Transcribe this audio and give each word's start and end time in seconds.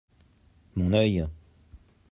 Mon 0.73 0.93
œil! 0.93 1.27